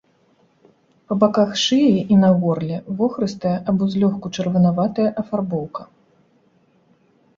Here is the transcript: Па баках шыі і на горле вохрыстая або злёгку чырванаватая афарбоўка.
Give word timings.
Па 1.09 1.13
баках 1.23 1.51
шыі 1.63 1.99
і 2.15 2.17
на 2.23 2.31
горле 2.39 2.75
вохрыстая 3.01 3.53
або 3.73 3.83
злёгку 3.97 4.27
чырванаватая 4.37 5.07
афарбоўка. 5.23 5.81